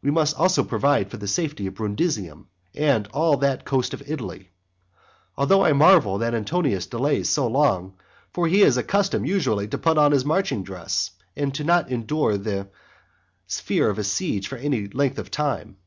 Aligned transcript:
We 0.00 0.12
must 0.12 0.36
also 0.38 0.62
provide 0.62 1.10
for 1.10 1.16
the 1.16 1.26
safety 1.26 1.66
of 1.66 1.74
Brundusium 1.74 2.46
and 2.72 3.08
all 3.08 3.36
that 3.38 3.64
coast 3.64 3.92
of 3.94 4.02
Italy. 4.08 4.50
Although 5.36 5.64
I 5.64 5.72
marvel 5.72 6.18
that 6.18 6.34
Antonius 6.36 6.86
delays 6.86 7.30
so 7.30 7.48
long, 7.48 7.94
for 8.32 8.46
he 8.46 8.62
is 8.62 8.76
accustomed 8.76 9.26
usually 9.26 9.66
to 9.66 9.76
put 9.76 9.98
on 9.98 10.12
his 10.12 10.24
marching 10.24 10.62
dress 10.62 11.10
and 11.36 11.66
not 11.66 11.88
to 11.88 11.94
endure 11.94 12.38
the 12.38 12.68
fear 13.48 13.90
of 13.90 13.98
a 13.98 14.04
siege 14.04 14.46
for 14.46 14.54
any 14.54 14.86
length 14.86 15.18
of 15.18 15.32
time. 15.32 15.78